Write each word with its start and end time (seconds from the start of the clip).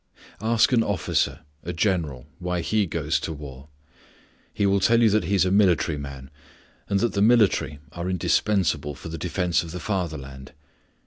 Ask 0.41 0.71
an 0.71 0.81
officer, 0.81 1.41
a 1.61 1.73
general, 1.73 2.25
why 2.39 2.61
he 2.61 2.87
goes 2.87 3.19
to 3.19 3.29
the 3.29 3.37
war. 3.37 3.67
He 4.51 4.65
will 4.65 4.79
tell 4.79 4.99
you 4.99 5.11
that 5.11 5.25
he 5.25 5.35
is 5.35 5.45
a 5.45 5.51
military 5.51 5.99
man, 5.99 6.31
and 6.89 6.99
that 7.01 7.13
the 7.13 7.21
military 7.21 7.77
are 7.91 8.09
indispensable 8.09 8.95
for 8.95 9.09
the 9.09 9.19
defence 9.19 9.61
of 9.61 9.69
the 9.69 9.79
fatherland. 9.79 10.53